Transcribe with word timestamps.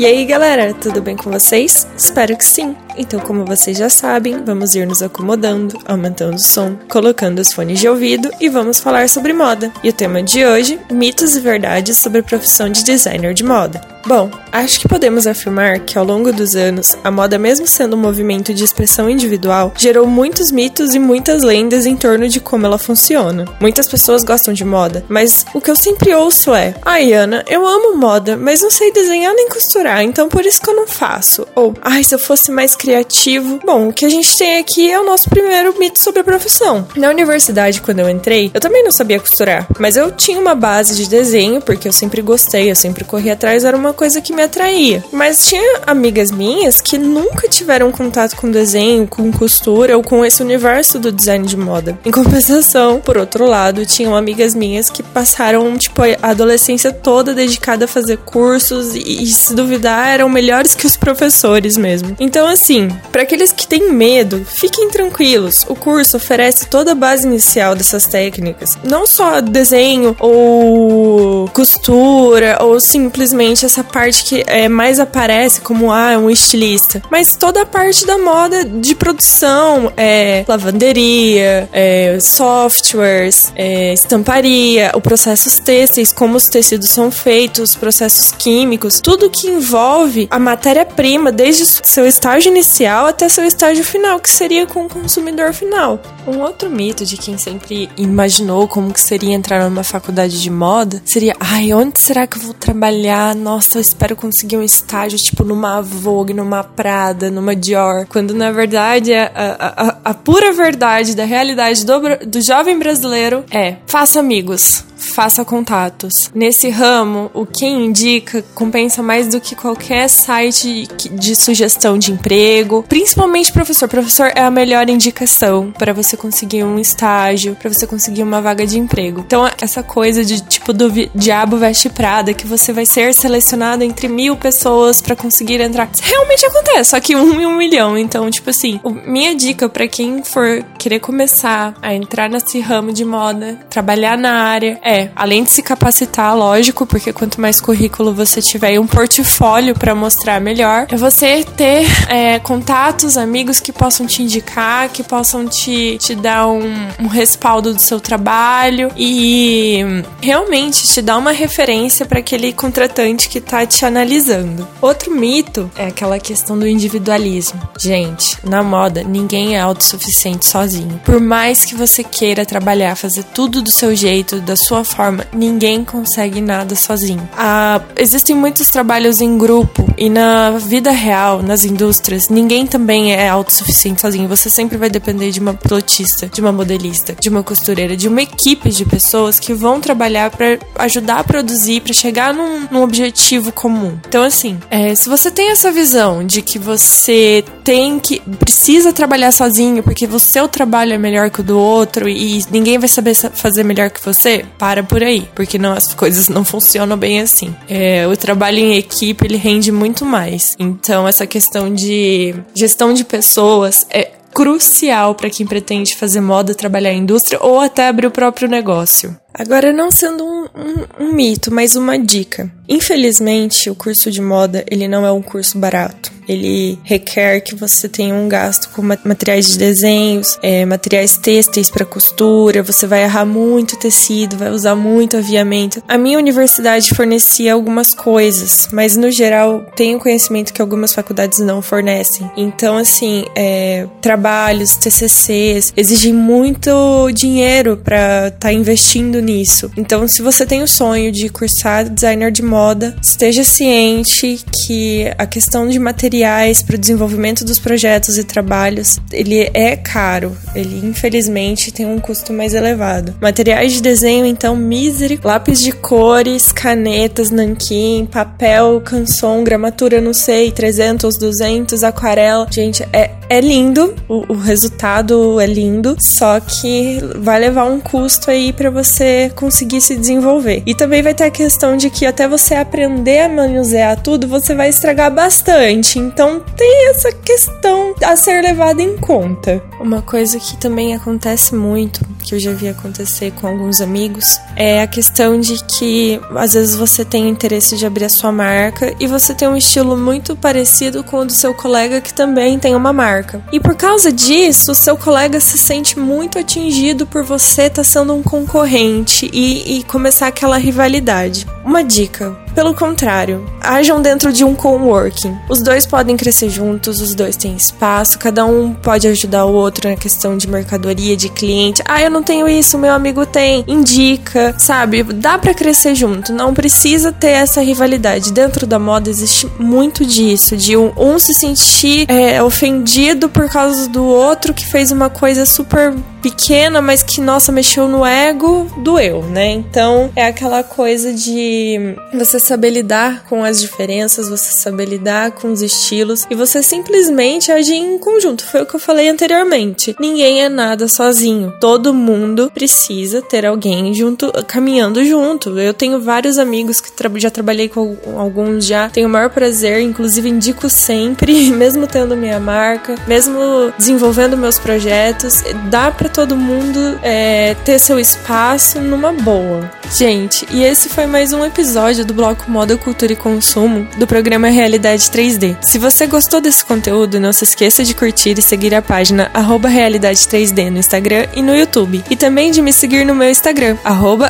E 0.00 0.06
aí, 0.06 0.24
galera, 0.24 0.72
tudo 0.72 1.02
bem 1.02 1.14
com 1.14 1.30
vocês? 1.30 1.86
Espero 1.94 2.34
que 2.34 2.46
sim. 2.46 2.74
Então, 2.96 3.20
como 3.20 3.44
vocês 3.44 3.76
já 3.76 3.90
sabem, 3.90 4.42
vamos 4.42 4.74
ir 4.74 4.86
nos 4.86 5.02
acomodando, 5.02 5.78
aumentando 5.84 6.36
o 6.36 6.42
som, 6.42 6.74
colocando 6.88 7.38
os 7.38 7.52
fones 7.52 7.78
de 7.78 7.86
ouvido 7.86 8.30
e 8.40 8.48
vamos 8.48 8.80
falar 8.80 9.10
sobre 9.10 9.34
moda. 9.34 9.70
E 9.84 9.90
o 9.90 9.92
tema 9.92 10.22
de 10.22 10.42
hoje: 10.42 10.80
mitos 10.90 11.36
e 11.36 11.40
verdades 11.40 11.98
sobre 11.98 12.20
a 12.20 12.22
profissão 12.22 12.70
de 12.70 12.82
designer 12.82 13.34
de 13.34 13.44
moda. 13.44 13.89
Bom, 14.06 14.30
acho 14.50 14.80
que 14.80 14.88
podemos 14.88 15.26
afirmar 15.26 15.80
que 15.80 15.98
ao 15.98 16.04
longo 16.04 16.32
dos 16.32 16.56
anos, 16.56 16.96
a 17.04 17.10
moda, 17.10 17.38
mesmo 17.38 17.66
sendo 17.66 17.96
um 17.96 18.00
movimento 18.00 18.52
de 18.54 18.64
expressão 18.64 19.08
individual, 19.10 19.72
gerou 19.76 20.06
muitos 20.06 20.50
mitos 20.50 20.94
e 20.94 20.98
muitas 20.98 21.42
lendas 21.42 21.86
em 21.86 21.96
torno 21.96 22.28
de 22.28 22.40
como 22.40 22.66
ela 22.66 22.78
funciona. 22.78 23.44
Muitas 23.60 23.88
pessoas 23.88 24.24
gostam 24.24 24.54
de 24.54 24.64
moda, 24.64 25.04
mas 25.08 25.44
o 25.54 25.60
que 25.60 25.70
eu 25.70 25.76
sempre 25.76 26.14
ouço 26.14 26.54
é: 26.54 26.74
Ai, 26.84 27.12
Ana, 27.12 27.44
eu 27.48 27.66
amo 27.66 27.96
moda, 27.96 28.36
mas 28.36 28.62
não 28.62 28.70
sei 28.70 28.92
desenhar 28.92 29.34
nem 29.34 29.48
costurar, 29.48 30.02
então 30.02 30.28
por 30.28 30.44
isso 30.44 30.60
que 30.60 30.70
eu 30.70 30.76
não 30.76 30.86
faço. 30.86 31.46
Ou, 31.54 31.74
ai, 31.82 32.02
se 32.02 32.14
eu 32.14 32.18
fosse 32.18 32.50
mais 32.50 32.74
criativo. 32.74 33.60
Bom, 33.64 33.88
o 33.88 33.92
que 33.92 34.04
a 34.04 34.10
gente 34.10 34.36
tem 34.36 34.58
aqui 34.58 34.90
é 34.90 34.98
o 34.98 35.04
nosso 35.04 35.28
primeiro 35.28 35.78
mito 35.78 35.98
sobre 35.98 36.20
a 36.20 36.24
profissão. 36.24 36.86
Na 36.96 37.08
universidade, 37.08 37.80
quando 37.80 38.00
eu 38.00 38.08
entrei, 38.08 38.50
eu 38.52 38.60
também 38.60 38.82
não 38.82 38.90
sabia 38.90 39.20
costurar, 39.20 39.68
mas 39.78 39.96
eu 39.96 40.10
tinha 40.10 40.40
uma 40.40 40.54
base 40.54 40.96
de 40.96 41.08
desenho, 41.08 41.60
porque 41.60 41.86
eu 41.86 41.92
sempre 41.92 42.22
gostei, 42.22 42.70
eu 42.70 42.76
sempre 42.76 43.04
corri 43.04 43.30
atrás, 43.30 43.64
era 43.64 43.76
uma 43.76 43.89
coisa 43.92 44.20
que 44.20 44.32
me 44.32 44.42
atraía. 44.42 45.04
Mas 45.12 45.46
tinha 45.48 45.80
amigas 45.86 46.30
minhas 46.30 46.80
que 46.80 46.98
nunca 46.98 47.48
tiveram 47.48 47.92
contato 47.92 48.36
com 48.36 48.50
desenho, 48.50 49.06
com 49.06 49.30
costura 49.32 49.96
ou 49.96 50.02
com 50.02 50.24
esse 50.24 50.42
universo 50.42 50.98
do 50.98 51.12
design 51.12 51.46
de 51.46 51.56
moda. 51.56 51.98
Em 52.04 52.10
compensação, 52.10 53.00
por 53.00 53.16
outro 53.16 53.46
lado, 53.46 53.86
tinham 53.86 54.14
amigas 54.14 54.54
minhas 54.54 54.90
que 54.90 55.02
passaram, 55.02 55.76
tipo, 55.76 56.02
a 56.02 56.30
adolescência 56.30 56.92
toda 56.92 57.34
dedicada 57.34 57.84
a 57.84 57.88
fazer 57.88 58.18
cursos 58.18 58.94
e, 58.94 59.22
e 59.22 59.26
se 59.26 59.54
duvidar, 59.54 60.08
eram 60.08 60.28
melhores 60.28 60.74
que 60.74 60.86
os 60.86 60.96
professores 60.96 61.76
mesmo. 61.76 62.16
Então, 62.18 62.46
assim, 62.46 62.88
para 63.12 63.22
aqueles 63.22 63.52
que 63.52 63.66
têm 63.66 63.92
medo, 63.92 64.44
fiquem 64.44 64.88
tranquilos. 64.90 65.64
O 65.68 65.74
curso 65.74 66.16
oferece 66.16 66.66
toda 66.66 66.92
a 66.92 66.94
base 66.94 67.26
inicial 67.26 67.74
dessas 67.74 68.06
técnicas. 68.06 68.78
Não 68.84 69.06
só 69.06 69.40
desenho 69.40 70.16
ou 70.18 71.48
costura 71.48 72.58
ou 72.60 72.78
simplesmente 72.80 73.64
essa 73.64 73.79
parte 73.84 74.24
que 74.24 74.44
é, 74.46 74.68
mais 74.68 74.98
aparece 74.98 75.60
como 75.60 75.92
ah, 75.92 76.16
um 76.18 76.30
estilista, 76.30 77.02
mas 77.10 77.36
toda 77.36 77.62
a 77.62 77.66
parte 77.66 78.06
da 78.06 78.18
moda 78.18 78.64
de 78.64 78.94
produção, 78.94 79.92
é, 79.96 80.44
lavanderia, 80.46 81.68
é, 81.72 82.18
softwares, 82.20 83.52
é, 83.56 83.92
estamparia, 83.92 84.92
o 84.94 85.00
processos 85.00 85.58
têxteis, 85.58 86.12
como 86.12 86.36
os 86.36 86.48
tecidos 86.48 86.90
são 86.90 87.10
feitos, 87.10 87.74
processos 87.74 88.32
químicos, 88.32 89.00
tudo 89.00 89.30
que 89.30 89.48
envolve 89.48 90.28
a 90.30 90.38
matéria-prima 90.38 91.32
desde 91.32 91.64
seu 91.66 92.06
estágio 92.06 92.50
inicial 92.50 93.06
até 93.06 93.28
seu 93.28 93.44
estágio 93.44 93.84
final, 93.84 94.18
que 94.20 94.30
seria 94.30 94.66
com 94.66 94.86
o 94.86 94.88
consumidor 94.88 95.52
final. 95.52 96.00
Um 96.26 96.40
outro 96.40 96.70
mito 96.70 97.04
de 97.04 97.16
quem 97.16 97.38
sempre 97.38 97.88
imaginou 97.96 98.68
como 98.68 98.92
que 98.92 99.00
seria 99.00 99.34
entrar 99.34 99.68
numa 99.68 99.82
faculdade 99.82 100.40
de 100.40 100.50
moda 100.50 101.02
seria, 101.04 101.34
ai, 101.40 101.72
onde 101.72 102.00
será 102.00 102.26
que 102.26 102.36
eu 102.36 102.42
vou 102.42 102.54
trabalhar? 102.54 103.34
Nossa, 103.34 103.69
eu 103.78 103.82
espero 103.82 104.16
conseguir 104.16 104.56
um 104.56 104.62
estágio 104.62 105.18
tipo 105.18 105.44
numa 105.44 105.80
Vogue, 105.80 106.34
numa 106.34 106.62
Prada, 106.62 107.30
numa 107.30 107.54
Dior. 107.54 108.06
Quando 108.08 108.34
na 108.34 108.50
verdade 108.50 109.12
a, 109.12 109.30
a, 109.34 109.88
a, 109.88 109.96
a 110.06 110.14
pura 110.14 110.52
verdade 110.52 111.14
da 111.14 111.24
realidade 111.24 111.84
do, 111.84 112.00
do 112.26 112.42
jovem 112.42 112.78
brasileiro 112.78 113.44
é 113.50 113.76
faça 113.86 114.20
amigos 114.20 114.84
faça 115.00 115.44
contatos. 115.44 116.30
Nesse 116.34 116.68
ramo, 116.68 117.30
o 117.34 117.44
que 117.44 117.66
indica 117.66 118.44
compensa 118.54 119.02
mais 119.02 119.28
do 119.28 119.40
que 119.40 119.54
qualquer 119.54 120.08
site 120.08 120.86
de 121.12 121.34
sugestão 121.34 121.98
de 121.98 122.12
emprego, 122.12 122.84
principalmente 122.88 123.52
professor. 123.52 123.88
Professor 123.88 124.30
é 124.34 124.42
a 124.42 124.50
melhor 124.50 124.88
indicação 124.88 125.72
para 125.76 125.92
você 125.92 126.16
conseguir 126.16 126.62
um 126.62 126.78
estágio, 126.78 127.56
para 127.56 127.72
você 127.72 127.86
conseguir 127.86 128.22
uma 128.22 128.40
vaga 128.40 128.66
de 128.66 128.78
emprego. 128.78 129.22
Então, 129.26 129.48
essa 129.60 129.82
coisa 129.82 130.24
de 130.24 130.40
tipo 130.40 130.72
do 130.72 130.90
diabo 131.14 131.56
veste 131.56 131.88
prada, 131.88 132.34
que 132.34 132.46
você 132.46 132.72
vai 132.72 132.86
ser 132.86 133.14
selecionado 133.14 133.82
entre 133.82 134.08
mil 134.08 134.36
pessoas 134.36 135.00
para 135.00 135.16
conseguir 135.16 135.60
entrar, 135.60 135.88
realmente 136.02 136.46
acontece, 136.46 136.90
só 136.90 137.00
que 137.00 137.16
um 137.16 137.40
em 137.40 137.46
um 137.46 137.56
milhão. 137.56 137.96
Então, 137.96 138.30
tipo 138.30 138.50
assim, 138.50 138.80
minha 139.06 139.34
dica 139.34 139.68
para 139.68 139.88
quem 139.88 140.22
for 140.22 140.62
querer 140.78 141.00
começar 141.00 141.74
a 141.80 141.94
entrar 141.94 142.28
nesse 142.28 142.60
ramo 142.60 142.92
de 142.92 143.04
moda, 143.04 143.58
trabalhar 143.68 144.16
na 144.18 144.42
área, 144.42 144.78
é, 144.82 144.89
além 145.14 145.44
de 145.44 145.50
se 145.50 145.62
capacitar, 145.62 146.36
lógico, 146.36 146.86
porque 146.86 147.12
quanto 147.12 147.40
mais 147.40 147.60
currículo 147.60 148.14
você 148.14 148.40
tiver 148.40 148.74
e 148.74 148.78
um 148.78 148.86
portfólio 148.86 149.74
para 149.74 149.94
mostrar 149.94 150.40
melhor, 150.40 150.86
é 150.90 150.96
você 150.96 151.44
ter 151.56 151.86
é, 152.08 152.38
contatos, 152.38 153.16
amigos 153.16 153.60
que 153.60 153.72
possam 153.72 154.06
te 154.06 154.22
indicar, 154.22 154.88
que 154.88 155.02
possam 155.02 155.46
te, 155.46 155.98
te 155.98 156.14
dar 156.14 156.48
um, 156.48 156.88
um 156.98 157.06
respaldo 157.06 157.74
do 157.74 157.80
seu 157.80 158.00
trabalho 158.00 158.90
e 158.96 159.82
realmente 160.20 160.84
te 160.86 161.02
dar 161.02 161.18
uma 161.18 161.32
referência 161.32 162.06
para 162.06 162.18
aquele 162.18 162.52
contratante 162.52 163.28
que 163.28 163.40
tá 163.40 163.64
te 163.66 163.84
analisando. 163.84 164.66
Outro 164.80 165.12
mito 165.12 165.70
é 165.76 165.86
aquela 165.86 166.18
questão 166.18 166.58
do 166.58 166.66
individualismo. 166.66 167.60
Gente, 167.78 168.36
na 168.44 168.62
moda, 168.62 169.02
ninguém 169.02 169.56
é 169.56 169.60
autossuficiente 169.60 170.46
sozinho. 170.46 171.00
Por 171.04 171.20
mais 171.20 171.64
que 171.64 171.74
você 171.74 172.02
queira 172.02 172.44
trabalhar, 172.44 172.96
fazer 172.96 173.24
tudo 173.24 173.62
do 173.62 173.70
seu 173.70 173.94
jeito, 173.94 174.40
da 174.40 174.56
sua 174.56 174.79
forma, 174.84 175.26
ninguém 175.32 175.84
consegue 175.84 176.40
nada 176.40 176.74
sozinho. 176.74 177.28
Ah, 177.36 177.80
existem 177.96 178.34
muitos 178.34 178.68
trabalhos 178.68 179.20
em 179.20 179.36
grupo 179.38 179.86
e 179.96 180.08
na 180.08 180.50
vida 180.58 180.90
real, 180.90 181.42
nas 181.42 181.64
indústrias, 181.64 182.28
ninguém 182.28 182.66
também 182.66 183.12
é 183.14 183.28
autossuficiente 183.28 184.00
sozinho. 184.00 184.28
Você 184.28 184.48
sempre 184.48 184.76
vai 184.76 184.90
depender 184.90 185.30
de 185.30 185.40
uma 185.40 185.54
pilotista, 185.54 186.26
de 186.26 186.40
uma 186.40 186.52
modelista, 186.52 187.14
de 187.18 187.28
uma 187.28 187.42
costureira, 187.42 187.96
de 187.96 188.08
uma 188.08 188.22
equipe 188.22 188.70
de 188.70 188.84
pessoas 188.84 189.38
que 189.38 189.52
vão 189.52 189.80
trabalhar 189.80 190.30
para 190.30 190.58
ajudar 190.76 191.20
a 191.20 191.24
produzir, 191.24 191.80
para 191.80 191.92
chegar 191.92 192.32
num, 192.32 192.66
num, 192.70 192.82
objetivo 192.82 193.52
comum. 193.52 193.98
Então, 194.08 194.22
assim, 194.22 194.58
é, 194.70 194.94
se 194.94 195.08
você 195.08 195.30
tem 195.30 195.50
essa 195.50 195.70
visão 195.70 196.24
de 196.24 196.42
que 196.42 196.58
você 196.58 197.44
tem 197.70 198.00
que 198.00 198.20
precisa 198.40 198.92
trabalhar 198.92 199.30
sozinho 199.30 199.80
porque 199.80 200.04
o 200.04 200.18
seu 200.18 200.48
trabalho 200.48 200.92
é 200.92 200.98
melhor 200.98 201.30
que 201.30 201.40
o 201.40 201.44
do 201.44 201.56
outro 201.56 202.08
e 202.08 202.44
ninguém 202.50 202.80
vai 202.80 202.88
saber 202.88 203.14
fazer 203.14 203.62
melhor 203.62 203.90
que 203.90 204.04
você, 204.04 204.44
para 204.58 204.82
por 204.82 205.00
aí, 205.00 205.28
porque 205.36 205.56
não, 205.56 205.74
as 205.74 205.94
coisas 205.94 206.28
não 206.28 206.44
funcionam 206.44 206.96
bem 206.96 207.20
assim. 207.20 207.54
É, 207.68 208.08
o 208.08 208.16
trabalho 208.16 208.58
em 208.58 208.76
equipe 208.76 209.24
ele 209.24 209.36
rende 209.36 209.70
muito 209.70 210.04
mais. 210.04 210.56
Então, 210.58 211.06
essa 211.06 211.28
questão 211.28 211.72
de 211.72 212.34
gestão 212.52 212.92
de 212.92 213.04
pessoas 213.04 213.86
é 213.88 214.10
crucial 214.34 215.14
para 215.14 215.30
quem 215.30 215.46
pretende 215.46 215.96
fazer 215.96 216.20
moda, 216.20 216.56
trabalhar 216.56 216.92
em 216.92 217.02
indústria 217.02 217.38
ou 217.40 217.60
até 217.60 217.86
abrir 217.86 218.08
o 218.08 218.10
próprio 218.10 218.48
negócio. 218.48 219.16
Agora, 219.32 219.72
não 219.72 219.92
sendo 219.92 220.24
um, 220.24 220.44
um, 220.56 221.04
um, 221.04 221.12
mito, 221.12 221.54
mas 221.54 221.76
uma 221.76 221.96
dica. 221.96 222.50
Infelizmente, 222.68 223.70
o 223.70 223.76
curso 223.76 224.10
de 224.10 224.20
moda 224.20 224.64
ele 224.68 224.88
não 224.88 225.06
é 225.06 225.12
um 225.12 225.22
curso 225.22 225.56
barato. 225.56 226.10
Ele 226.30 226.78
requer 226.84 227.40
que 227.40 227.54
você 227.54 227.88
tenha 227.88 228.14
um 228.14 228.28
gasto 228.28 228.70
com 228.70 228.82
materiais 228.82 229.46
de 229.46 229.58
desenhos, 229.58 230.38
é, 230.42 230.64
materiais 230.64 231.16
têxteis 231.16 231.68
para 231.68 231.84
costura. 231.84 232.62
Você 232.62 232.86
vai 232.86 233.02
errar 233.02 233.24
muito 233.24 233.76
tecido, 233.76 234.36
vai 234.36 234.50
usar 234.50 234.76
muito 234.76 235.16
aviamento. 235.16 235.82
A 235.88 235.98
minha 235.98 236.18
universidade 236.18 236.94
fornecia 236.94 237.52
algumas 237.52 237.94
coisas, 237.94 238.68
mas 238.72 238.96
no 238.96 239.10
geral 239.10 239.66
tenho 239.74 239.98
conhecimento 239.98 240.52
que 240.52 240.62
algumas 240.62 240.94
faculdades 240.94 241.40
não 241.40 241.60
fornecem. 241.60 242.30
Então, 242.36 242.76
assim, 242.76 243.24
é, 243.34 243.86
trabalhos, 244.00 244.76
TCCs 244.76 245.72
exigem 245.76 246.12
muito 246.12 247.10
dinheiro 247.12 247.76
para 247.76 248.28
estar 248.28 248.38
tá 248.38 248.52
investindo 248.52 249.20
nisso. 249.20 249.70
Então, 249.76 250.06
se 250.06 250.22
você 250.22 250.46
tem 250.46 250.62
o 250.62 250.68
sonho 250.68 251.10
de 251.10 251.28
cursar 251.28 251.88
designer 251.88 252.30
de 252.30 252.42
moda, 252.42 252.96
esteja 253.02 253.42
ciente 253.42 254.40
que 254.64 255.10
a 255.18 255.26
questão 255.26 255.68
de 255.68 255.78
materiais 256.20 256.62
para 256.62 256.76
o 256.76 256.78
desenvolvimento 256.78 257.44
dos 257.44 257.58
projetos 257.58 258.18
e 258.18 258.24
trabalhos, 258.24 259.00
ele 259.10 259.50
é 259.54 259.74
caro. 259.76 260.36
Ele, 260.54 260.86
infelizmente, 260.86 261.72
tem 261.72 261.86
um 261.86 261.98
custo 261.98 262.32
mais 262.32 262.52
elevado. 262.52 263.14
Materiais 263.20 263.72
de 263.72 263.80
desenho, 263.80 264.26
então, 264.26 264.54
misericórdia. 264.54 265.30
Lápis 265.30 265.60
de 265.60 265.72
cores, 265.72 266.52
canetas, 266.52 267.30
nanquim, 267.30 268.06
papel, 268.10 268.80
canson, 268.82 269.42
gramatura, 269.42 270.00
não 270.00 270.12
sei, 270.12 270.52
300, 270.52 271.16
200, 271.16 271.82
aquarela. 271.84 272.46
Gente, 272.50 272.82
é 272.92 273.10
é 273.30 273.40
lindo, 273.40 273.94
o, 274.08 274.32
o 274.32 274.36
resultado 274.36 275.38
é 275.38 275.46
lindo, 275.46 275.96
só 276.00 276.40
que 276.40 276.98
vai 277.14 277.38
levar 277.38 277.64
um 277.64 277.78
custo 277.78 278.28
aí 278.28 278.52
para 278.52 278.70
você 278.70 279.30
conseguir 279.36 279.80
se 279.80 279.96
desenvolver. 279.96 280.64
E 280.66 280.74
também 280.74 281.00
vai 281.00 281.14
ter 281.14 281.24
a 281.24 281.30
questão 281.30 281.76
de 281.76 281.88
que 281.90 282.04
até 282.04 282.26
você 282.26 282.56
aprender 282.56 283.20
a 283.20 283.28
manusear 283.28 284.02
tudo, 284.02 284.26
você 284.26 284.52
vai 284.52 284.68
estragar 284.68 285.14
bastante. 285.14 285.96
Então 286.00 286.40
tem 286.56 286.88
essa 286.88 287.12
questão 287.12 287.94
a 288.04 288.16
ser 288.16 288.42
levada 288.42 288.82
em 288.82 288.96
conta. 288.96 289.62
Uma 289.80 290.02
coisa 290.02 290.40
que 290.40 290.56
também 290.56 290.92
acontece 290.96 291.54
muito, 291.54 292.00
que 292.22 292.34
eu 292.34 292.40
já 292.40 292.52
vi 292.52 292.68
acontecer 292.68 293.32
com 293.32 293.46
alguns 293.46 293.80
amigos, 293.80 294.24
é 294.56 294.82
a 294.82 294.86
questão 294.86 295.40
de 295.40 295.62
que 295.64 296.20
às 296.36 296.54
vezes 296.54 296.76
você 296.76 297.04
tem 297.04 297.28
interesse 297.28 297.76
de 297.76 297.86
abrir 297.86 298.04
a 298.04 298.08
sua 298.08 298.30
marca 298.30 298.94
e 298.98 299.06
você 299.06 299.34
tem 299.34 299.48
um 299.48 299.56
estilo 299.56 299.96
muito 299.96 300.36
parecido 300.36 301.02
com 301.02 301.18
o 301.18 301.24
do 301.24 301.32
seu 301.32 301.54
colega 301.54 302.00
que 302.00 302.12
também 302.12 302.58
tem 302.58 302.74
uma 302.74 302.92
marca. 302.92 303.42
E 303.52 303.58
por 303.58 303.74
causa 303.74 304.12
disso, 304.12 304.72
o 304.72 304.74
seu 304.74 304.96
colega 304.96 305.40
se 305.40 305.58
sente 305.58 305.98
muito 305.98 306.38
atingido 306.38 307.06
por 307.06 307.24
você 307.24 307.62
estar 307.62 307.76
tá 307.76 307.84
sendo 307.84 308.14
um 308.14 308.22
concorrente 308.22 309.30
e, 309.32 309.78
e 309.78 309.84
começar 309.84 310.26
aquela 310.26 310.56
rivalidade. 310.56 311.46
Uma 311.64 311.82
dica: 311.82 312.36
pelo 312.54 312.74
contrário, 312.74 313.46
ajam 313.60 314.02
dentro 314.02 314.32
de 314.32 314.44
um 314.44 314.54
coworking. 314.54 315.36
Os 315.48 315.62
dois 315.62 315.86
podem 315.86 316.16
crescer 316.16 316.50
juntos, 316.50 317.00
os 317.00 317.14
dois 317.14 317.36
têm 317.36 317.54
espaço, 317.54 318.18
cada 318.18 318.44
um 318.44 318.74
pode 318.74 319.06
ajudar 319.06 319.44
o 319.44 319.52
outro 319.52 319.88
na 319.88 319.96
questão 319.96 320.36
de 320.36 320.48
mercadoria, 320.48 321.16
de 321.16 321.28
cliente. 321.28 321.82
Ah, 321.86 322.02
eu 322.02 322.10
não 322.10 322.19
tenho 322.22 322.48
isso, 322.48 322.78
meu 322.78 322.92
amigo 322.92 323.24
tem. 323.26 323.64
Indica, 323.66 324.54
sabe? 324.58 325.02
Dá 325.02 325.38
para 325.38 325.54
crescer 325.54 325.94
junto, 325.94 326.32
não 326.32 326.54
precisa 326.54 327.12
ter 327.12 327.30
essa 327.30 327.60
rivalidade. 327.60 328.32
Dentro 328.32 328.66
da 328.66 328.78
moda 328.78 329.08
existe 329.10 329.48
muito 329.58 330.04
disso, 330.04 330.56
de 330.56 330.76
um, 330.76 330.92
um 330.96 331.18
se 331.18 331.34
sentir 331.34 332.06
é, 332.08 332.42
ofendido 332.42 333.28
por 333.28 333.48
causa 333.48 333.88
do 333.88 334.04
outro 334.04 334.54
que 334.54 334.66
fez 334.66 334.90
uma 334.90 335.10
coisa 335.10 335.44
super 335.46 335.94
pequena, 336.20 336.80
mas 336.80 337.02
que, 337.02 337.20
nossa, 337.20 337.52
mexeu 337.52 337.88
no 337.88 338.04
ego, 338.04 338.70
doeu, 338.78 339.22
né? 339.22 339.50
Então 339.50 340.10
é 340.14 340.26
aquela 340.26 340.62
coisa 340.62 341.12
de 341.12 341.96
você 342.12 342.38
saber 342.38 342.70
lidar 342.70 343.24
com 343.24 343.44
as 343.44 343.60
diferenças, 343.60 344.28
você 344.28 344.52
saber 344.52 344.86
lidar 344.86 345.32
com 345.32 345.52
os 345.52 345.62
estilos 345.62 346.26
e 346.30 346.34
você 346.34 346.62
simplesmente 346.62 347.50
agir 347.50 347.74
em 347.74 347.98
conjunto. 347.98 348.44
Foi 348.44 348.62
o 348.62 348.66
que 348.66 348.76
eu 348.76 348.80
falei 348.80 349.08
anteriormente. 349.08 349.94
Ninguém 349.98 350.42
é 350.42 350.48
nada 350.48 350.88
sozinho. 350.88 351.52
Todo 351.60 351.94
mundo 351.94 352.50
precisa 352.52 353.22
ter 353.22 353.46
alguém 353.46 353.94
junto, 353.94 354.30
caminhando 354.46 355.04
junto. 355.04 355.58
Eu 355.58 355.74
tenho 355.74 356.00
vários 356.00 356.38
amigos 356.38 356.80
que 356.80 356.92
tra 356.92 357.10
já 357.16 357.30
trabalhei 357.30 357.68
com 357.68 357.96
alguns 358.16 358.66
já. 358.66 358.88
Tenho 358.88 359.08
o 359.08 359.10
maior 359.10 359.30
prazer, 359.30 359.80
inclusive 359.80 360.28
indico 360.28 360.68
sempre, 360.68 361.48
mesmo 361.50 361.86
tendo 361.86 362.16
minha 362.16 362.38
marca, 362.38 362.94
mesmo 363.06 363.72
desenvolvendo 363.76 364.36
meus 364.36 364.58
projetos, 364.58 365.42
dá 365.70 365.90
para 365.90 366.08
todo 366.12 366.36
mundo 366.36 366.98
é, 367.02 367.54
ter 367.64 367.78
seu 367.78 367.98
espaço 367.98 368.80
numa 368.80 369.12
boa. 369.12 369.70
Gente, 369.92 370.46
e 370.52 370.62
esse 370.62 370.88
foi 370.88 371.04
mais 371.04 371.32
um 371.32 371.44
episódio 371.44 372.04
do 372.04 372.14
bloco 372.14 372.48
Moda, 372.48 372.76
Cultura 372.76 373.12
e 373.12 373.16
Consumo 373.16 373.88
do 373.98 374.06
programa 374.06 374.48
Realidade 374.48 375.10
3D. 375.10 375.56
Se 375.60 375.78
você 375.78 376.06
gostou 376.06 376.40
desse 376.40 376.64
conteúdo, 376.64 377.18
não 377.18 377.32
se 377.32 377.42
esqueça 377.42 377.84
de 377.84 377.92
curtir 377.92 378.38
e 378.38 378.42
seguir 378.42 378.72
a 378.72 378.80
página 378.80 379.30
Realidade 379.68 380.20
3D 380.20 380.70
no 380.70 380.78
Instagram 380.78 381.26
e 381.34 381.42
no 381.42 381.56
YouTube. 381.56 382.04
E 382.08 382.14
também 382.14 382.52
de 382.52 382.62
me 382.62 382.72
seguir 382.72 383.04
no 383.04 383.16
meu 383.16 383.28
Instagram, 383.28 383.76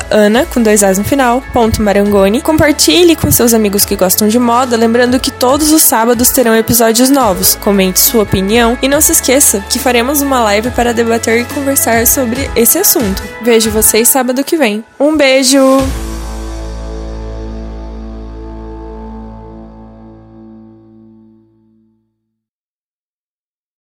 Ana, 0.09 0.47
com 0.47 0.63
dois 0.63 0.83
As 0.83 0.97
no 0.97 1.03
final, 1.03 1.43
ponto 1.53 1.81
Marangoni. 1.81 2.41
Compartilhe 2.41 3.15
com 3.15 3.31
seus 3.31 3.53
amigos 3.53 3.85
que 3.85 3.95
gostam 3.95 4.27
de 4.27 4.39
moda, 4.39 4.75
lembrando 4.75 5.19
que 5.19 5.31
todos 5.31 5.71
os 5.71 5.83
sábados 5.83 6.31
terão 6.31 6.55
episódios 6.55 7.09
novos. 7.11 7.55
Comente 7.55 7.99
sua 7.99 8.23
opinião 8.23 8.77
e 8.81 8.87
não 8.87 8.99
se 8.99 9.11
esqueça 9.11 9.63
que 9.69 9.77
faremos 9.77 10.21
uma 10.21 10.41
live 10.41 10.71
para 10.71 10.91
debater 10.91 11.41
e 11.41 11.45
conversar 11.45 12.07
sobre 12.07 12.49
esse 12.55 12.79
assunto. 12.79 13.21
Vejo 13.43 13.69
vocês 13.69 14.09
sábado 14.09 14.43
que 14.43 14.57
vem. 14.57 14.83
Um 14.99 15.15
beijo! 15.15 15.50
就 15.51 16.00